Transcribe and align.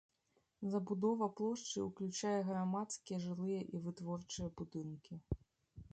Забудова 0.75 1.27
плошчы 1.41 1.83
ўключае 1.89 2.33
грамадскія, 2.49 3.19
жылыя 3.29 3.61
і 3.77 3.85
вытворчыя 3.87 4.47
будынкі. 4.63 5.13